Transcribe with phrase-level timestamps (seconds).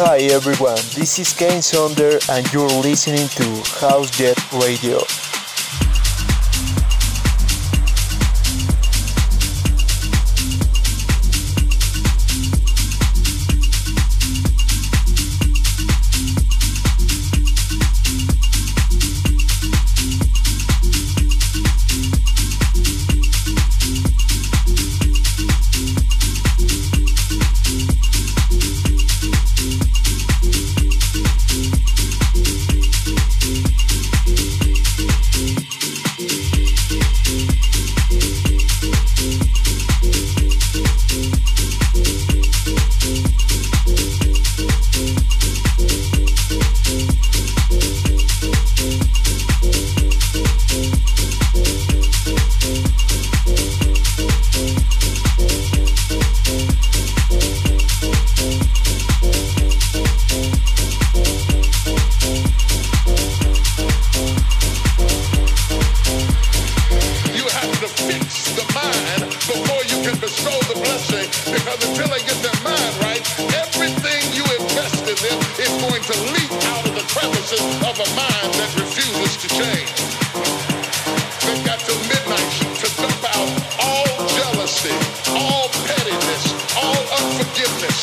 [0.00, 3.44] Hi everyone, this is Kane Sonder and you're listening to
[3.80, 5.00] House Jet Radio.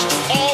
[0.02, 0.45] All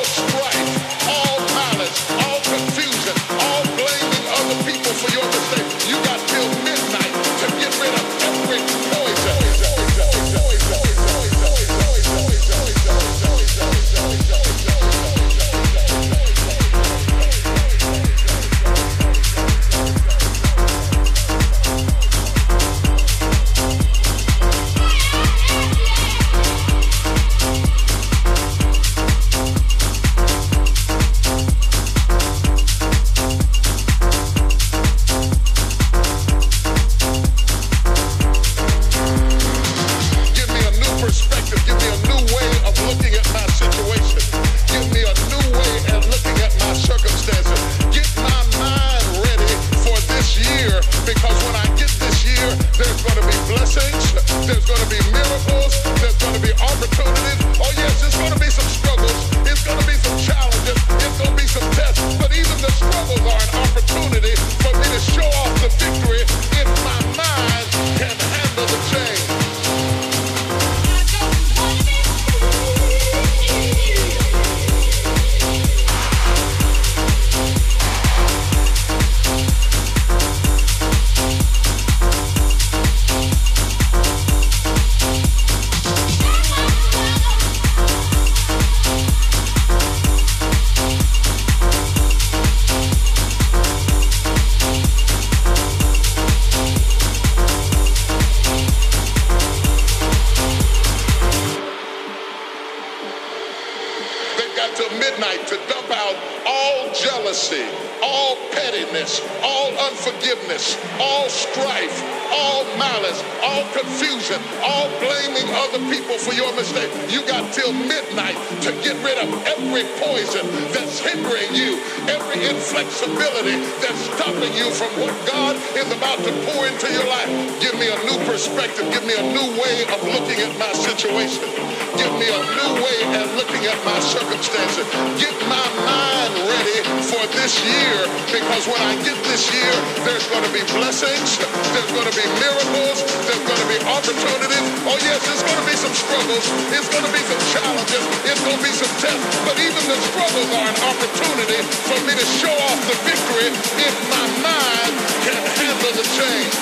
[111.31, 111.95] strife,
[112.35, 116.91] all malice, all confusion, all blaming other people for your mistake.
[117.07, 118.35] You got till midnight
[118.67, 121.79] to get rid of every poison that's hindering you,
[122.11, 127.29] every inflexibility that's stopping you from what God is about to pour into your life.
[127.63, 128.91] Give me a new perspective.
[128.91, 131.70] Give me a new way of looking at my situation.
[131.99, 134.87] Give me a new way at looking at my circumstances.
[135.19, 136.79] Get my mind ready
[137.11, 139.75] for this year because when I get this year,
[140.07, 141.35] there's going to be blessings,
[141.75, 144.65] there's going to be miracles, there's going to be opportunities.
[144.87, 148.39] Oh yes, there's going to be some struggles, it's going to be some challenges, it's
[148.39, 151.59] going to be some tests, but even the struggles are an opportunity
[151.91, 153.51] for me to show off the victory
[153.83, 154.93] if my mind
[155.27, 156.55] can handle the change.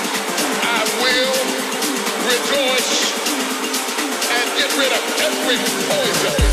[0.65, 1.37] I will
[2.25, 3.18] rejoice
[4.59, 6.49] Get rid of every poison.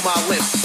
[0.00, 0.57] through my lips.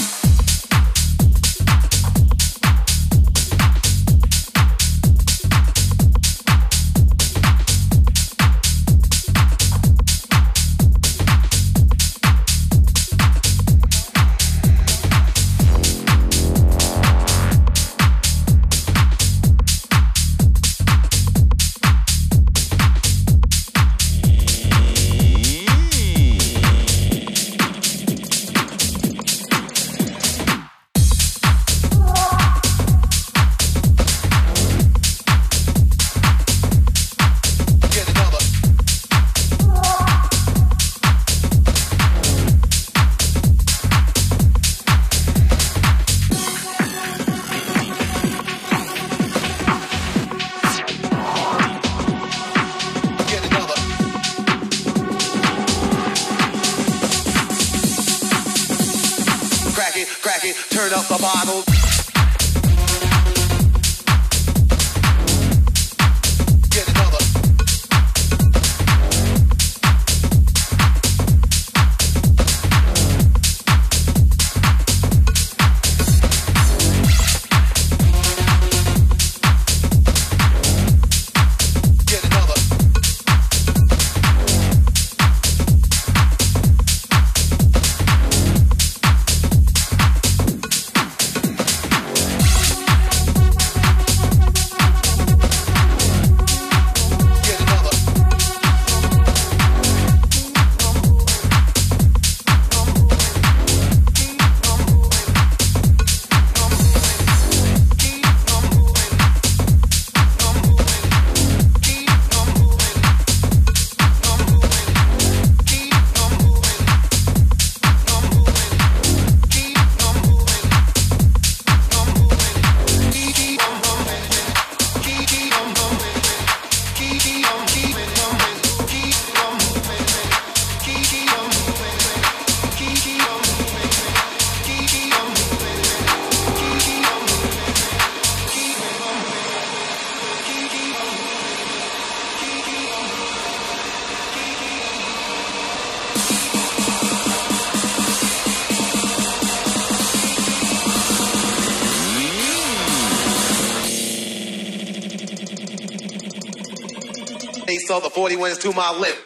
[158.02, 159.23] 40 wins to my lip.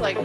[0.00, 0.16] like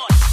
[0.00, 0.29] York.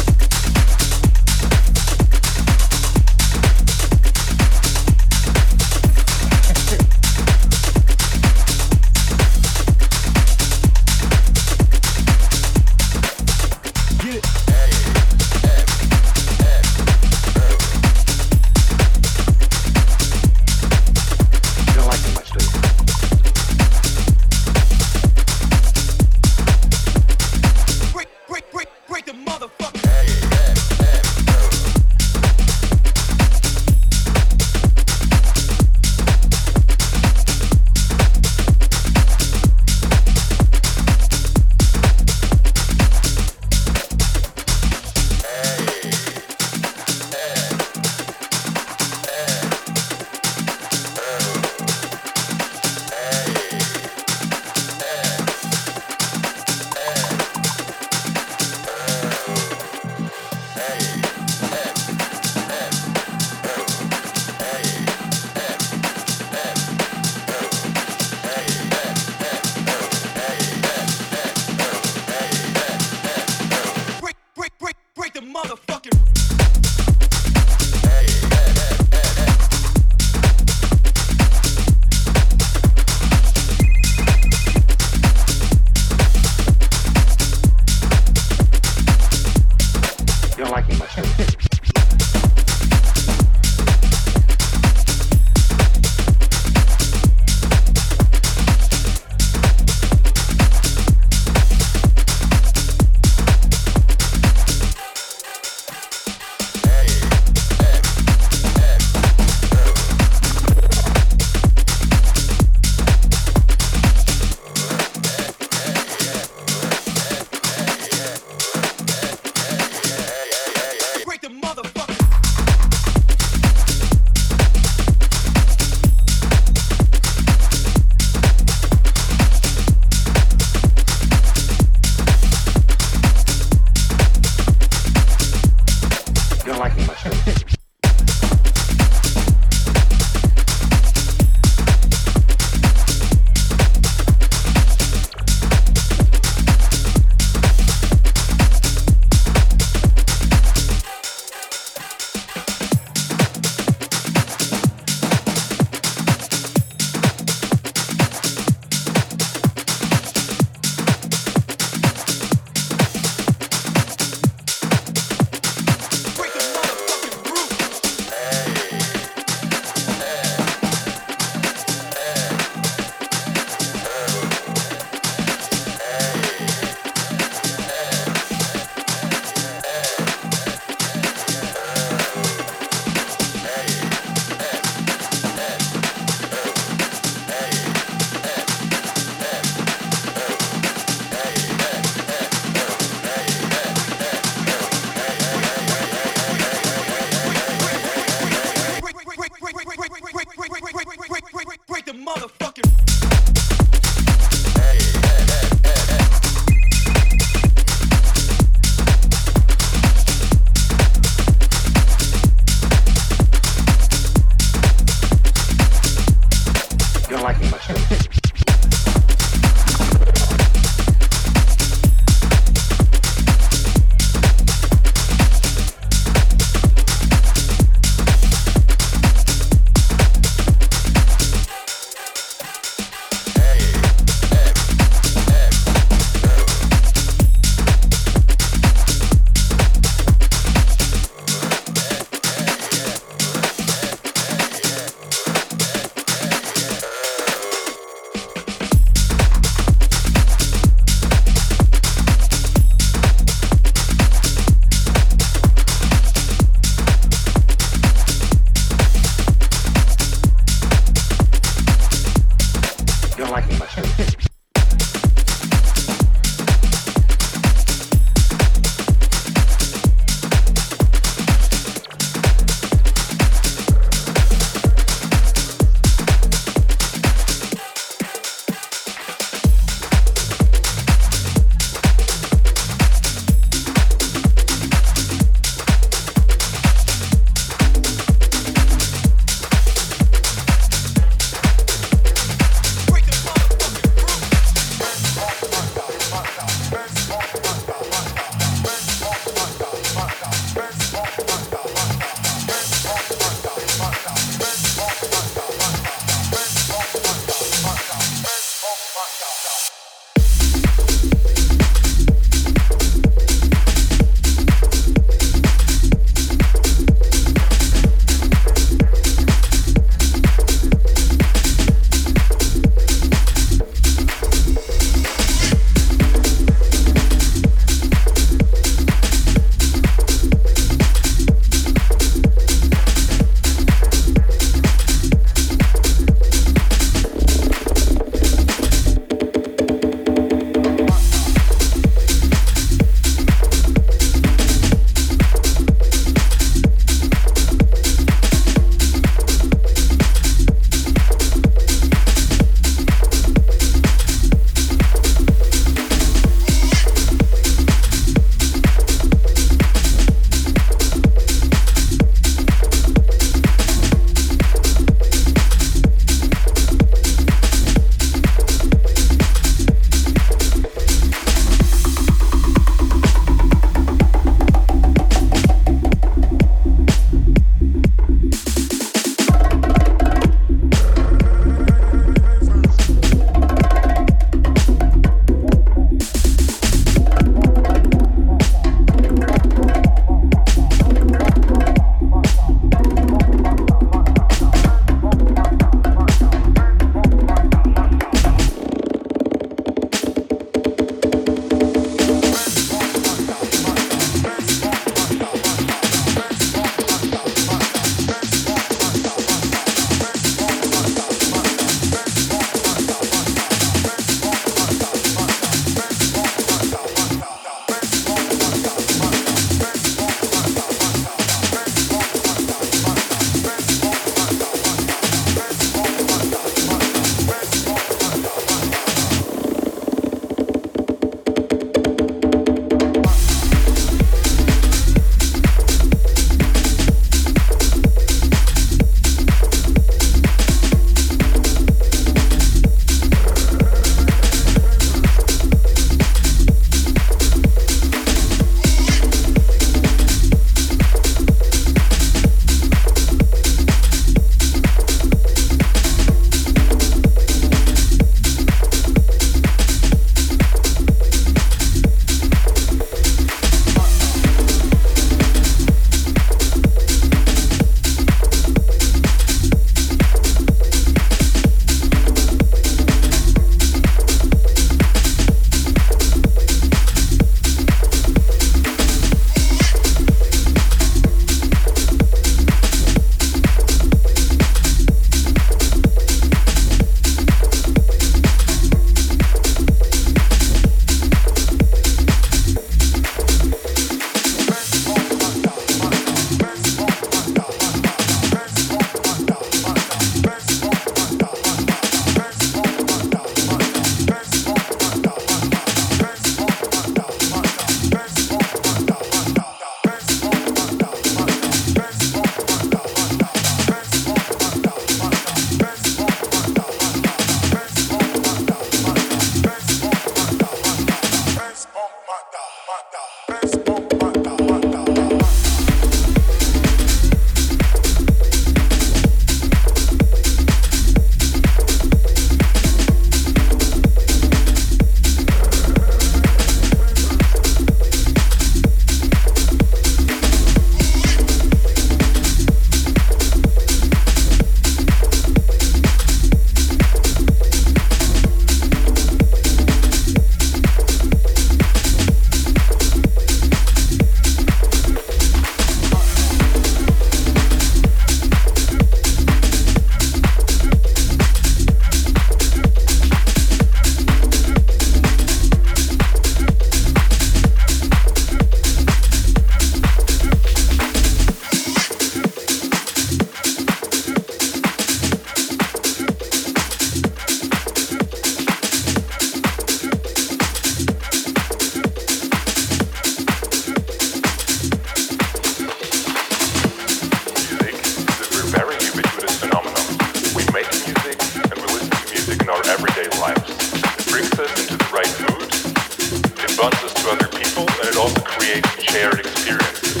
[596.64, 600.00] runs us to other people and it also creates shared experiences.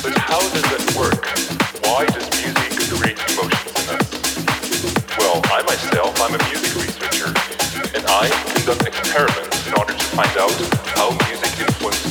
[0.00, 1.20] But how does that work?
[1.84, 4.08] Why does music create emotions in us?
[5.20, 7.28] Well, I myself, I'm a music researcher
[7.92, 10.56] and I conduct experiments in order to find out
[10.96, 12.08] how music influences